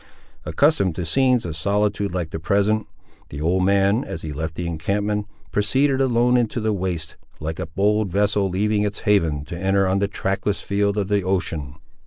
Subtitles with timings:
[0.45, 2.87] Accustomed to scenes of solitude like the present,
[3.29, 7.67] the old man, as he left the encampment, proceeded alone into the waste, like a
[7.67, 11.75] bold vessel leaving its haven to enter on the trackless field of the ocean.